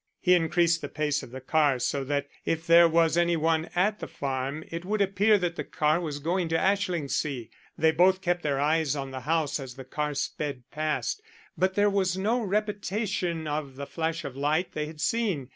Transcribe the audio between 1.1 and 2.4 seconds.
of the car so that